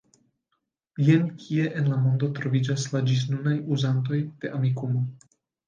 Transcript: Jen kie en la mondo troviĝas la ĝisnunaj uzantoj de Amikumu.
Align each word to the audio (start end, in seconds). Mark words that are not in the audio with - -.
Jen 1.09 1.27
kie 1.43 1.67
en 1.81 1.91
la 1.91 1.99
mondo 2.07 2.31
troviĝas 2.41 2.87
la 2.95 3.03
ĝisnunaj 3.13 3.55
uzantoj 3.77 4.21
de 4.43 4.55
Amikumu. 4.59 5.07